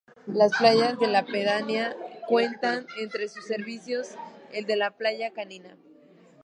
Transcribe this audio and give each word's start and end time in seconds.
Las 0.25 0.57
playas 0.57 0.97
de 0.99 1.05
la 1.05 1.23
pedanía 1.27 1.95
cuentan 2.27 2.87
entre 2.99 3.27
sus 3.27 3.45
servicios, 3.45 4.15
el 4.51 4.65
de 4.65 4.75
la 4.75 4.89
Playa 4.89 5.29
Canina. 5.31 5.77